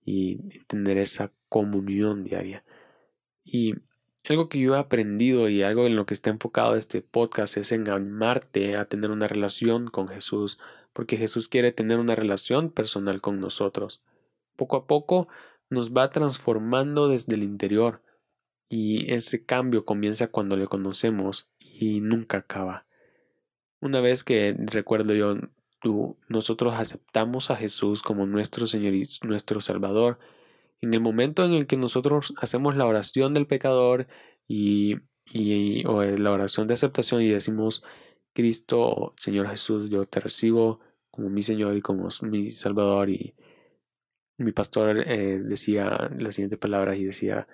y 0.05 0.59
tener 0.67 0.97
esa 0.97 1.31
comunión 1.49 2.23
diaria. 2.23 2.63
Y 3.43 3.75
algo 4.29 4.49
que 4.49 4.59
yo 4.59 4.75
he 4.75 4.79
aprendido 4.79 5.49
y 5.49 5.63
algo 5.63 5.87
en 5.87 5.95
lo 5.95 6.05
que 6.05 6.13
está 6.13 6.29
enfocado 6.29 6.75
este 6.75 7.01
podcast 7.01 7.57
es 7.57 7.71
en 7.71 7.89
animarte 7.89 8.77
a 8.77 8.85
tener 8.85 9.11
una 9.11 9.27
relación 9.27 9.87
con 9.87 10.07
Jesús, 10.07 10.59
porque 10.93 11.17
Jesús 11.17 11.47
quiere 11.47 11.71
tener 11.71 11.99
una 11.99 12.15
relación 12.15 12.69
personal 12.69 13.21
con 13.21 13.39
nosotros. 13.39 14.03
Poco 14.55 14.77
a 14.77 14.85
poco 14.85 15.27
nos 15.69 15.91
va 15.91 16.11
transformando 16.11 17.07
desde 17.07 17.35
el 17.35 17.43
interior 17.43 18.01
y 18.69 19.11
ese 19.11 19.45
cambio 19.45 19.85
comienza 19.85 20.27
cuando 20.27 20.55
le 20.55 20.67
conocemos 20.67 21.49
y 21.59 22.01
nunca 22.01 22.37
acaba. 22.37 22.85
Una 23.81 23.99
vez 24.01 24.23
que 24.23 24.55
recuerdo 24.57 25.13
yo, 25.13 25.35
tú, 25.81 26.17
nosotros 26.29 26.75
aceptamos 26.75 27.51
a 27.51 27.55
Jesús 27.55 28.01
como 28.01 28.25
nuestro 28.25 28.67
Señor 28.67 28.93
y 28.93 29.07
nuestro 29.23 29.61
Salvador, 29.61 30.19
en 30.81 30.93
el 30.93 31.01
momento 31.01 31.43
en 31.45 31.53
el 31.53 31.67
que 31.67 31.77
nosotros 31.77 32.33
hacemos 32.37 32.75
la 32.75 32.85
oración 32.85 33.33
del 33.33 33.47
pecador 33.47 34.07
y, 34.47 34.97
y 35.25 35.85
o 35.85 36.03
la 36.03 36.31
oración 36.31 36.67
de 36.67 36.75
aceptación 36.75 37.21
y 37.21 37.29
decimos 37.29 37.83
Cristo, 38.33 39.13
Señor 39.17 39.49
Jesús, 39.49 39.89
yo 39.89 40.05
te 40.05 40.19
recibo 40.19 40.79
como 41.11 41.29
mi 41.29 41.41
Señor 41.41 41.75
y 41.75 41.81
como 41.81 42.07
mi 42.23 42.51
Salvador. 42.51 43.09
Y 43.09 43.35
mi 44.37 44.51
pastor 44.53 44.99
eh, 45.07 45.39
decía 45.39 46.09
las 46.17 46.35
siguientes 46.35 46.59
palabras 46.59 46.97
y 46.97 47.05
decía, 47.05 47.47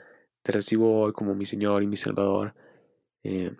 te 0.43 0.51
recibo 0.51 1.01
hoy 1.01 1.13
como 1.13 1.36
mi 1.36 1.46
Señor 1.46 1.84
y 1.84 1.88
mi 1.88 1.98
Salvador. 1.98 2.55
Eh, 3.24 3.55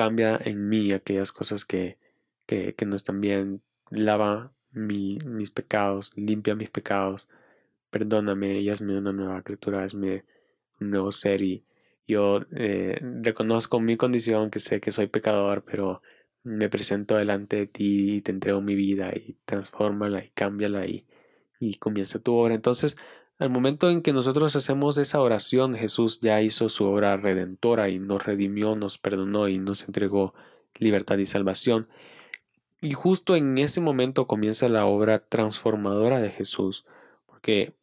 cambia 0.00 0.40
en 0.42 0.66
mí 0.66 0.92
aquellas 0.92 1.30
cosas 1.30 1.66
que, 1.66 1.98
que, 2.46 2.74
no 2.86 2.96
están 2.96 3.20
bien. 3.20 3.60
Lava 3.90 4.50
mis 4.70 5.50
pecados, 5.50 6.16
limpia 6.16 6.54
mis 6.54 6.70
pecados. 6.70 7.28
Perdóname 7.90 8.60
y 8.62 8.70
hazme 8.70 8.96
una 8.96 9.12
nueva 9.12 9.42
criatura, 9.42 9.84
hazme 9.84 10.24
un 10.80 10.90
nuevo 10.90 11.12
ser 11.12 11.42
y 11.42 11.66
yo 12.08 12.40
eh, 12.56 12.98
reconozco 13.20 13.78
mi 13.78 13.98
condición, 13.98 14.50
que 14.50 14.58
sé 14.58 14.80
que 14.80 14.90
soy 14.90 15.08
pecador, 15.08 15.64
pero 15.66 16.00
me 16.44 16.70
presento 16.70 17.16
delante 17.16 17.56
de 17.56 17.66
ti 17.66 18.16
y 18.16 18.20
te 18.22 18.32
entrego 18.32 18.62
mi 18.62 18.74
vida 18.74 19.12
y 19.14 19.36
transfórmala 19.44 20.24
y 20.24 20.30
cámbiala 20.30 20.86
y, 20.86 21.04
y 21.58 21.74
comienza 21.74 22.20
tu 22.20 22.32
obra. 22.36 22.54
Entonces, 22.54 22.96
al 23.40 23.48
momento 23.48 23.88
en 23.88 24.02
que 24.02 24.12
nosotros 24.12 24.54
hacemos 24.54 24.98
esa 24.98 25.18
oración, 25.18 25.74
Jesús 25.74 26.20
ya 26.20 26.42
hizo 26.42 26.68
su 26.68 26.84
obra 26.84 27.16
redentora 27.16 27.88
y 27.88 27.98
nos 27.98 28.22
redimió, 28.22 28.76
nos 28.76 28.98
perdonó 28.98 29.48
y 29.48 29.58
nos 29.58 29.84
entregó 29.84 30.34
libertad 30.78 31.16
y 31.16 31.24
salvación. 31.24 31.88
Y 32.82 32.92
justo 32.92 33.36
en 33.36 33.56
ese 33.56 33.80
momento 33.80 34.26
comienza 34.26 34.68
la 34.68 34.84
obra 34.84 35.26
transformadora 35.26 36.20
de 36.20 36.28
Jesús, 36.30 36.84
porque 37.24 37.74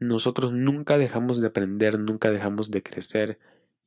nosotros 0.00 0.52
nunca 0.52 0.98
dejamos 0.98 1.40
de 1.40 1.46
aprender, 1.46 1.98
nunca 1.98 2.30
dejamos 2.30 2.70
de 2.70 2.82
crecer, 2.82 3.38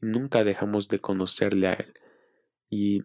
nunca 0.01 0.43
dejamos 0.43 0.87
de 0.87 0.99
conocerle 0.99 1.67
a 1.67 1.73
Él. 1.73 1.93
Y 2.71 3.03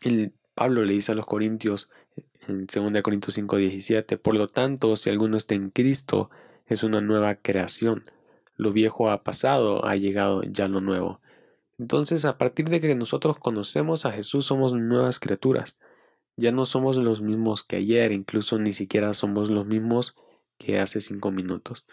el 0.00 0.32
Pablo 0.54 0.82
le 0.84 0.94
dice 0.94 1.12
a 1.12 1.14
los 1.14 1.26
Corintios 1.26 1.90
en 2.48 2.66
2 2.66 3.02
Corintios 3.02 3.34
5, 3.34 3.56
17, 3.56 4.16
por 4.16 4.34
lo 4.34 4.48
tanto, 4.48 4.96
si 4.96 5.10
alguno 5.10 5.36
está 5.36 5.54
en 5.54 5.68
Cristo, 5.68 6.30
es 6.70 6.82
una 6.82 7.02
nueva 7.02 7.34
creación. 7.34 8.04
Lo 8.56 8.72
viejo 8.72 9.10
ha 9.10 9.22
pasado, 9.22 9.84
ha 9.84 9.96
llegado 9.96 10.42
ya 10.44 10.68
lo 10.68 10.80
nuevo. 10.80 11.20
Entonces, 11.78 12.24
a 12.24 12.38
partir 12.38 12.68
de 12.70 12.80
que 12.80 12.94
nosotros 12.94 13.38
conocemos 13.38 14.06
a 14.06 14.12
Jesús, 14.12 14.46
somos 14.46 14.72
nuevas 14.72 15.20
criaturas. 15.20 15.76
Ya 16.36 16.52
no 16.52 16.64
somos 16.64 16.96
los 16.96 17.20
mismos 17.20 17.64
que 17.64 17.76
ayer, 17.76 18.12
incluso 18.12 18.58
ni 18.58 18.72
siquiera 18.72 19.12
somos 19.12 19.50
los 19.50 19.66
mismos 19.66 20.14
que 20.58 20.78
hace 20.78 21.00
cinco 21.00 21.30
minutos. 21.30 21.86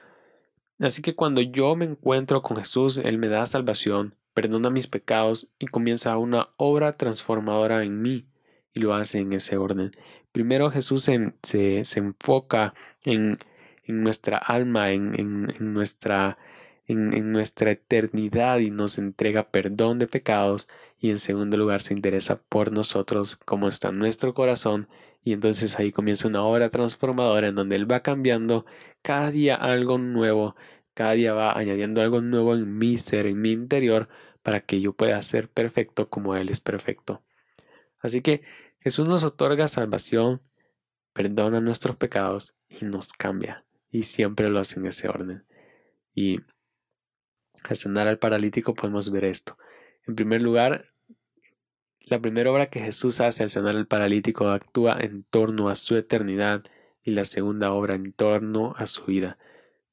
Así 0.79 1.01
que 1.01 1.15
cuando 1.15 1.41
yo 1.41 1.75
me 1.75 1.86
encuentro 1.86 2.41
con 2.43 2.57
Jesús, 2.57 2.98
Él 2.98 3.17
me 3.17 3.29
da 3.29 3.46
salvación, 3.46 4.15
perdona 4.34 4.69
mis 4.69 4.88
pecados 4.88 5.50
y 5.57 5.65
comienza 5.65 6.17
una 6.17 6.50
obra 6.57 6.98
transformadora 6.98 7.84
en 7.84 8.01
mí 8.01 8.27
y 8.74 8.79
lo 8.81 8.93
hace 8.93 9.19
en 9.19 9.34
ese 9.34 9.57
orden. 9.57 9.91
Primero 10.31 10.69
Jesús 10.69 11.01
se, 11.01 11.34
se, 11.41 11.81
enfoca 11.96 12.75
en, 13.03 13.39
en, 13.88 14.03
nuestra 14.03 14.38
alma, 14.38 14.91
en, 14.91 15.15
en 15.20 15.74
nuestra, 15.74 16.38
en, 16.88 17.32
nuestra 17.32 17.72
eternidad 17.72 18.60
y 18.60 18.72
nos 18.72 18.98
entrega 18.98 19.50
perdón 19.50 20.00
de 20.00 20.08
pecados 20.08 20.70
y 21.00 21.12
en 21.12 21.20
segundo 21.20 21.58
lugar 21.58 21.82
se 21.82 21.94
interesa 21.94 22.41
por 22.50 22.72
nosotros, 22.72 23.38
como 23.38 23.67
está 23.67 23.91
nuestro 23.91 24.34
corazón 24.34 24.88
y 25.24 25.34
entonces 25.34 25.77
ahí 25.77 25.91
comienza 25.91 26.27
una 26.27 26.44
obra 26.44 26.70
transformadora 26.70 27.50
en 27.50 27.56
donde 27.56 27.75
Él 27.75 27.91
va 27.91 28.01
cambiando 28.01 28.65
cada 29.01 29.32
día 29.32 29.56
algo 29.56 29.98
nuevo, 29.98 30.56
cada 30.94 31.12
día 31.12 31.34
va 31.34 31.58
añadiendo 31.58 32.01
algo 32.01 32.22
nuevo 32.22 32.56
en 32.56 32.77
mi 32.77 32.98
ser, 32.98 33.27
en 33.27 33.41
mi 33.41 33.51
interior, 33.51 34.08
para 34.41 34.62
que 34.62 34.79
yo 34.79 34.94
pueda 34.94 35.22
ser 35.22 35.50
perfecto 35.50 36.10
como 36.10 36.36
Él 36.36 36.50
es 36.50 36.62
perfecto. 36.62 37.24
Así 38.00 38.22
que 38.22 38.44
Jesús 38.79 39.08
nos 39.08 39.25
otorga 39.25 39.67
salvación, 39.67 40.41
perdona 41.13 41.60
nuestros 41.60 41.98
pecados 41.98 42.56
y 42.70 42.86
nos 42.86 43.12
cambia. 43.12 43.66
Y 43.89 44.03
siempre 44.03 44.50
lo 44.50 44.60
hace 44.60 44.79
en 44.79 44.88
ese 44.88 45.08
orden. 45.08 45.46
Y 46.13 46.39
al 47.63 47.75
sanar 47.75 48.08
al 48.08 48.20
paralítico 48.20 48.74
podemos 48.74 49.12
ver 49.12 49.25
esto. 49.25 49.56
En 50.06 50.15
primer 50.15 50.41
lugar, 50.41 50.94
la 52.00 52.20
primera 52.20 52.51
obra 52.51 52.70
que 52.70 52.79
Jesús 52.79 53.20
hace 53.20 53.44
al 53.44 53.50
sanar 53.50 53.75
al 53.75 53.88
paralítico 53.88 54.48
actúa 54.48 54.98
en 55.00 55.24
torno 55.24 55.70
a 55.70 55.75
su 55.75 55.98
eternidad 55.98 56.63
y 57.03 57.12
la 57.12 57.25
segunda 57.25 57.72
obra 57.72 57.96
en 57.96 58.13
torno 58.13 58.74
a 58.77 58.88
su 58.88 59.06
vida. 59.06 59.38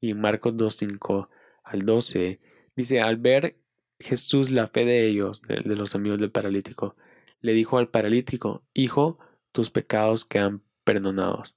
Y 0.01 0.11
en 0.11 0.21
Marcos 0.21 0.55
2.5 0.55 1.29
al 1.65 1.81
12 1.81 2.41
dice, 2.77 3.01
al 3.01 3.17
ver 3.17 3.57
Jesús 3.99 4.51
la 4.51 4.67
fe 4.67 4.85
de 4.85 5.07
ellos, 5.07 5.43
de, 5.43 5.61
de 5.65 5.77
los 5.77 5.95
amigos 5.95 6.19
del 6.19 6.31
paralítico, 6.31 6.97
le 7.41 7.53
dijo 7.53 7.79
al 7.79 7.89
paralítico, 7.89 8.63
Hijo, 8.75 9.19
tus 9.53 9.71
pecados 9.71 10.25
quedan 10.25 10.63
perdonados. 10.85 11.57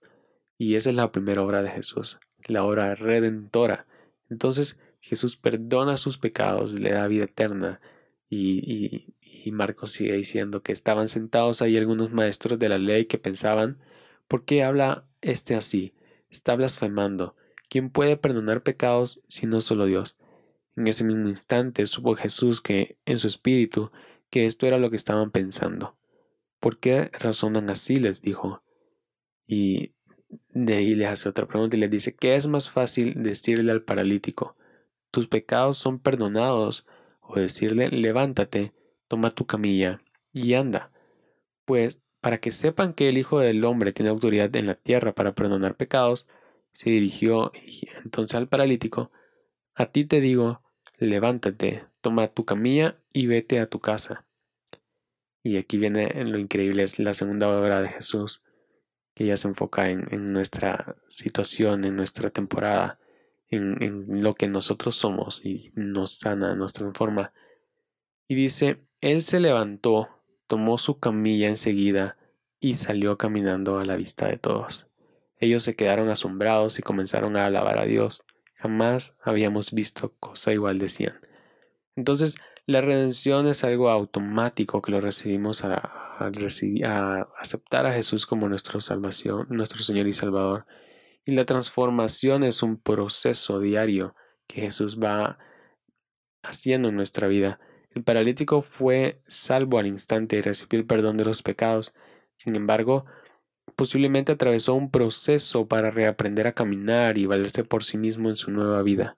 Y 0.58 0.76
esa 0.76 0.90
es 0.90 0.96
la 0.96 1.12
primera 1.12 1.44
obra 1.44 1.62
de 1.62 1.70
Jesús, 1.70 2.20
la 2.48 2.64
obra 2.64 2.96
redentora. 2.96 3.88
Entonces 4.30 4.82
Jesús 5.00 5.38
perdona 5.38 5.98
sus 5.98 6.18
pecados, 6.18 6.80
le 6.80 6.92
da 6.92 7.08
vida 7.08 7.26
eterna 7.26 7.80
y, 8.30 9.14
y 9.48 9.52
Marcos 9.52 9.92
sigue 9.92 10.14
diciendo 10.14 10.62
que 10.62 10.74
estaban 10.74 11.08
sentados 11.08 11.62
ahí 11.62 11.78
algunos 11.78 12.12
maestros 12.12 12.60
de 12.60 12.70
la 12.70 12.78
ley 12.78 13.06
que 13.06 13.18
pensaban, 13.18 13.78
¿por 14.28 14.44
qué 14.44 14.64
habla 14.64 15.08
este 15.22 15.56
así? 15.56 15.94
Está 16.30 16.56
blasfemando. 16.56 17.36
¿Quién 17.70 17.90
puede 17.90 18.18
perdonar 18.18 18.64
pecados 18.64 19.22
si 19.28 19.46
no 19.46 19.62
solo 19.62 19.86
Dios? 19.86 20.16
En 20.76 20.88
ese 20.88 21.04
mismo 21.04 21.28
instante 21.28 21.86
supo 21.86 22.16
Jesús 22.16 22.62
que, 22.62 22.98
en 23.06 23.18
su 23.18 23.28
espíritu, 23.28 23.92
que 24.30 24.46
esto 24.46 24.68
era 24.68 24.78
lo 24.78 24.90
que 24.90 24.96
estaban 24.96 25.32
pensando. 25.32 25.98
¿Por 26.60 26.80
qué 26.80 27.10
razonan 27.14 27.70
así? 27.70 27.96
les 27.98 28.22
dijo. 28.22 28.64
Y 29.48 29.94
de 30.50 30.76
ahí 30.76 30.96
les 30.96 31.10
hace 31.10 31.30
otra 31.30 31.48
pregunta 31.48 31.78
y 31.78 31.80
les 31.80 31.92
dice, 31.92 32.16
¿qué 32.16 32.36
es 32.36 32.48
más 32.48 32.70
fácil 32.70 33.22
decirle 33.24 33.72
al 33.72 33.84
paralítico? 33.84 34.56
Tus 35.12 35.28
pecados 35.28 35.78
son 35.78 36.00
perdonados, 36.00 36.86
o 37.22 37.40
decirle, 37.40 37.90
levántate, 37.90 38.74
toma 39.08 39.32
tu 39.32 39.46
camilla 39.46 40.02
y 40.32 40.54
anda. 40.54 40.92
Pues, 41.66 42.02
para 42.22 42.40
que 42.40 42.52
sepan 42.52 42.94
que 42.94 43.10
el 43.10 43.18
Hijo 43.18 43.40
del 43.40 43.64
Hombre 43.66 43.92
tiene 43.92 44.10
autoridad 44.10 44.56
en 44.56 44.68
la 44.68 44.76
tierra 44.76 45.14
para 45.14 45.34
perdonar 45.36 45.76
pecados, 45.76 46.28
se 46.72 46.90
dirigió 46.90 47.52
entonces 48.04 48.36
al 48.36 48.48
paralítico, 48.48 49.12
a 49.76 49.88
ti 49.88 50.06
te 50.06 50.22
digo, 50.22 50.62
levántate, 50.98 51.86
toma 52.02 52.28
tu 52.28 52.46
camilla 52.46 52.98
y 53.14 53.28
vete 53.28 53.60
a 53.60 53.68
tu 53.68 53.80
casa. 53.80 54.26
Y 55.44 55.58
aquí 55.58 55.78
viene 55.78 56.24
lo 56.26 56.38
increíble, 56.38 56.84
es 56.84 57.00
la 57.00 57.14
segunda 57.14 57.50
obra 57.50 57.82
de 57.82 57.90
Jesús, 57.90 58.44
que 59.18 59.26
ya 59.26 59.36
se 59.36 59.48
enfoca 59.48 59.90
en, 59.90 60.32
nuestra 60.32 60.96
situación, 61.08 61.86
en 61.86 61.96
nuestra 61.96 62.30
temporada, 62.30 63.00
en, 63.50 63.82
en, 63.82 64.22
lo 64.22 64.36
que 64.36 64.48
nosotros 64.48 64.96
somos 64.96 65.44
y 65.44 65.72
nos 65.74 66.20
sana, 66.20 66.54
nos 66.54 66.74
transforma. 66.74 67.34
Y 68.28 68.36
dice, 68.36 68.78
él 69.02 69.24
se 69.24 69.40
levantó, 69.40 70.08
tomó 70.46 70.78
su 70.78 71.00
camilla 71.00 71.48
enseguida 71.48 72.16
y 72.60 72.76
salió 72.76 73.18
caminando 73.18 73.80
a 73.80 73.86
la 73.86 73.96
vista 73.96 74.28
de 74.28 74.38
todos. 74.38 74.86
Ellos 75.40 75.64
se 75.64 75.76
quedaron 75.76 76.10
asombrados 76.10 76.78
y 76.78 76.84
comenzaron 76.84 77.38
a 77.38 77.48
alabar 77.48 77.80
a 77.80 77.86
Dios. 77.86 78.24
Jamás 78.54 79.16
habíamos 79.24 79.72
visto 79.72 80.14
cosa 80.20 80.54
igual, 80.54 80.78
decían. 80.78 81.20
Entonces, 81.96 82.38
la 82.68 82.82
redención 82.82 83.48
es 83.48 83.64
algo 83.64 83.90
automático 83.90 84.84
que 84.84 84.92
lo 84.92 85.02
recibimos 85.02 85.64
a, 85.64 86.07
a 86.20 87.28
aceptar 87.40 87.86
a 87.86 87.94
Jesús 87.94 88.26
como 88.26 88.50
nuestro 88.50 88.82
salvación, 88.82 89.48
nuestro 89.50 89.84
Señor 89.84 90.08
y 90.08 90.14
Salvador. 90.14 90.66
Y 91.26 91.32
la 91.34 91.46
transformación 91.46 92.44
es 92.44 92.64
un 92.64 92.78
proceso 92.78 93.60
diario 93.60 94.16
que 94.48 94.62
Jesús 94.62 94.98
va 94.98 95.38
haciendo 96.44 96.90
en 96.90 96.96
nuestra 96.96 97.28
vida. 97.28 97.60
El 97.92 98.04
paralítico 98.04 98.62
fue 98.62 99.22
salvo 99.28 99.80
al 99.80 99.88
instante 99.88 100.38
y 100.38 100.42
recibió 100.42 100.80
el 100.80 100.86
perdón 100.86 101.18
de 101.18 101.26
los 101.26 101.44
pecados. 101.44 101.94
Sin 102.36 102.56
embargo, 102.56 103.06
posiblemente 103.76 104.32
atravesó 104.32 104.74
un 104.74 104.92
proceso 104.92 105.68
para 105.68 105.92
reaprender 105.92 106.48
a 106.48 106.54
caminar 106.54 107.18
y 107.18 107.26
valerse 107.26 107.64
por 107.64 107.84
sí 107.84 107.98
mismo 107.98 108.30
en 108.30 108.36
su 108.36 108.52
nueva 108.52 108.82
vida. 108.84 109.18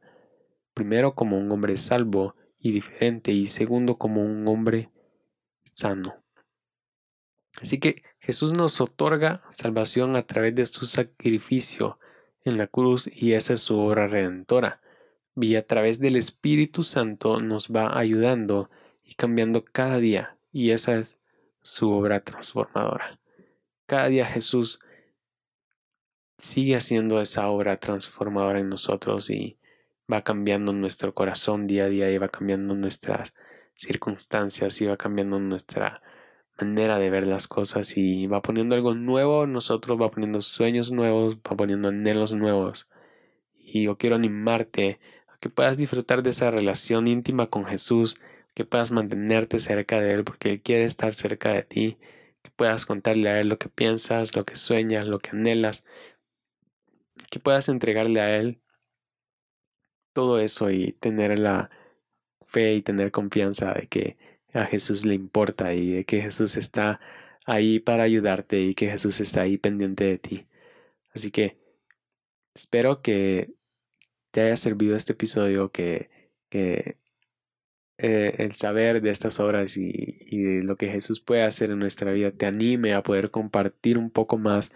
Primero 0.74 1.14
como 1.14 1.38
un 1.38 1.52
hombre 1.52 1.78
salvo 1.78 2.36
y 2.60 2.72
diferente 2.72 3.32
y 3.32 3.48
segundo 3.48 3.98
como 3.98 4.22
un 4.22 4.48
hombre 4.48 4.90
sano. 5.64 6.24
Así 7.62 7.80
que 7.80 8.04
Jesús 8.20 8.54
nos 8.54 8.80
otorga 8.82 9.44
salvación 9.50 10.16
a 10.16 10.24
través 10.24 10.56
de 10.56 10.66
su 10.66 10.86
sacrificio 10.86 12.00
en 12.44 12.58
la 12.58 12.68
cruz 12.68 13.10
y 13.14 13.34
esa 13.34 13.54
es 13.54 13.62
su 13.62 13.78
obra 13.80 14.08
redentora 14.08 14.82
y 15.36 15.56
a 15.56 15.66
través 15.66 16.00
del 16.00 16.16
Espíritu 16.16 16.84
Santo 16.84 17.40
nos 17.40 17.70
va 17.70 17.98
ayudando 17.98 18.70
y 19.04 19.16
cambiando 19.16 19.64
cada 19.64 20.00
día 20.00 20.38
y 20.52 20.72
esa 20.72 20.98
es 20.98 21.20
su 21.62 21.92
obra 21.92 22.22
transformadora. 22.22 23.20
Cada 23.86 24.08
día 24.08 24.26
Jesús 24.26 24.80
sigue 26.38 26.76
haciendo 26.76 27.22
esa 27.22 27.50
obra 27.50 27.78
transformadora 27.78 28.60
en 28.60 28.70
nosotros 28.70 29.30
y 29.30 29.58
va 30.12 30.24
cambiando 30.24 30.74
nuestro 30.74 31.14
corazón 31.14 31.68
día 31.68 31.86
a 31.86 31.90
día 31.90 32.12
y 32.12 32.18
va 32.18 32.30
cambiando 32.30 32.76
nuestras 32.76 33.34
circunstancias 33.76 34.82
y 34.82 34.86
va 34.86 34.98
cambiando 34.98 35.40
nuestra 35.40 36.02
manera 36.60 37.00
de 37.00 37.10
ver 37.10 37.28
las 37.28 37.48
cosas 37.48 37.98
y 37.98 38.28
va 38.28 38.42
poniendo 38.42 38.76
algo 38.76 38.96
nuevo 38.96 39.48
nosotros, 39.48 40.00
va 40.00 40.12
poniendo 40.12 40.42
sueños 40.42 40.92
nuevos, 40.92 41.38
va 41.38 41.56
poniendo 41.56 41.90
anhelos 41.90 42.34
nuevos. 42.34 42.88
Y 43.56 43.84
yo 43.84 43.96
quiero 43.96 44.16
animarte 44.16 45.00
que 45.40 45.50
puedas 45.50 45.78
disfrutar 45.78 46.24
de 46.24 46.32
esa 46.32 46.52
relación 46.52 47.08
íntima 47.08 47.48
con 47.48 47.66
Jesús, 47.66 48.20
que 48.56 48.66
puedas 48.66 48.92
mantenerte 48.92 49.60
cerca 49.60 50.00
de 50.02 50.14
Él 50.14 50.24
porque 50.24 50.52
Él 50.52 50.62
quiere 50.62 50.84
estar 50.86 51.14
cerca 51.14 51.54
de 51.54 51.64
ti, 51.64 51.98
que 52.42 52.52
puedas 52.52 52.86
contarle 52.86 53.30
a 53.30 53.40
Él 53.40 53.48
lo 53.50 53.58
que 53.58 53.70
piensas, 53.70 54.36
lo 54.36 54.46
que 54.46 54.56
sueñas, 54.56 55.06
lo 55.06 55.20
que 55.20 55.30
anhelas, 55.32 55.86
que 57.30 57.40
puedas 57.40 57.70
entregarle 57.70 58.22
a 58.22 58.38
Él 58.38 58.62
todo 60.14 60.40
eso 60.40 60.72
y 60.72 60.94
tener 60.94 61.40
la 61.40 61.70
fe 62.42 62.74
y 62.74 62.82
tener 62.82 63.12
confianza 63.12 63.74
de 63.74 63.88
que 63.88 64.18
a 64.54 64.66
Jesús 64.66 65.06
le 65.06 65.16
importa 65.16 65.74
y 65.74 65.92
de 65.92 66.06
que 66.06 66.22
Jesús 66.22 66.58
está 66.58 67.00
ahí 67.46 67.80
para 67.80 68.04
ayudarte 68.04 68.62
y 68.62 68.76
que 68.76 68.90
Jesús 68.90 69.20
está 69.22 69.42
ahí 69.42 69.58
pendiente 69.58 70.04
de 70.06 70.18
ti. 70.18 70.46
Así 71.14 71.32
que 71.32 71.58
espero 72.54 73.02
que 73.02 73.52
te 74.32 74.42
haya 74.42 74.58
servido 74.58 74.96
este 74.96 75.14
episodio, 75.14 75.72
que, 75.72 76.10
que 76.50 76.98
eh, 77.98 78.36
el 78.40 78.54
saber 78.54 79.02
de 79.02 79.12
estas 79.12 79.40
obras 79.40 79.78
y, 79.78 80.18
y 80.28 80.62
lo 80.62 80.76
que 80.78 80.90
Jesús 80.90 81.20
puede 81.20 81.44
hacer 81.44 81.72
en 81.72 81.80
nuestra 81.80 82.12
vida 82.12 82.32
te 82.32 82.46
anime 82.46 82.94
a 82.94 83.04
poder 83.04 83.32
compartir 83.32 83.98
un 83.98 84.10
poco 84.12 84.38
más 84.38 84.72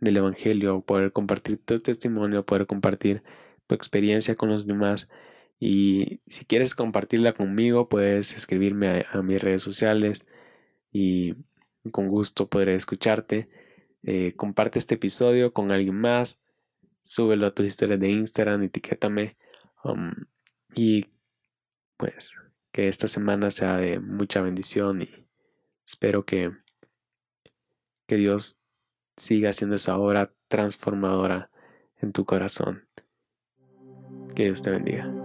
del 0.00 0.16
Evangelio, 0.18 0.80
poder 0.82 1.12
compartir 1.12 1.58
tu 1.58 1.78
testimonio, 1.78 2.44
poder 2.44 2.66
compartir 2.66 3.22
tu 3.66 3.74
experiencia 3.74 4.34
con 4.36 4.50
los 4.50 4.66
demás. 4.66 5.08
Y 5.58 6.20
si 6.26 6.44
quieres 6.44 6.74
compartirla 6.74 7.32
conmigo, 7.32 7.88
puedes 7.88 8.36
escribirme 8.36 9.06
a, 9.10 9.22
mis 9.22 9.42
redes 9.42 9.62
sociales 9.62 10.26
y 10.92 11.34
con 11.92 12.08
gusto 12.08 12.48
podré 12.48 12.74
escucharte. 12.74 13.48
Eh, 14.02 14.34
comparte 14.36 14.78
este 14.78 14.96
episodio 14.96 15.52
con 15.52 15.72
alguien 15.72 15.96
más 15.96 16.40
súbelo 17.04 17.46
a 17.46 17.54
tus 17.54 17.66
historias 17.66 18.00
de 18.00 18.10
Instagram, 18.10 18.62
etiquétame. 18.62 19.36
Um, 19.84 20.12
y 20.74 21.06
pues 21.96 22.42
que 22.72 22.88
esta 22.88 23.06
semana 23.06 23.50
sea 23.50 23.76
de 23.76 24.00
mucha 24.00 24.40
bendición 24.40 25.02
y 25.02 25.26
espero 25.86 26.24
que, 26.24 26.50
Que 28.06 28.16
Dios 28.16 28.62
siga 29.16 29.50
haciendo 29.50 29.76
esa 29.76 29.96
obra 29.98 30.32
transformadora 30.48 31.50
en 32.00 32.12
tu 32.12 32.24
corazón. 32.24 32.88
Que 34.34 34.44
Dios 34.44 34.62
te 34.62 34.70
bendiga. 34.70 35.23